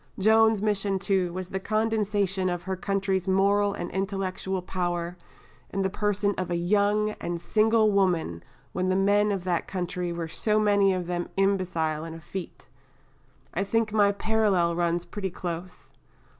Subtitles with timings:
[0.17, 5.15] Joan's mission, too, was the condensation of her country's moral and intellectual power
[5.69, 8.41] in the person of a young and single woman
[8.71, 12.67] when the men of that country were so many of them imbecile and effete!
[13.53, 15.91] I think my parallel runs pretty close."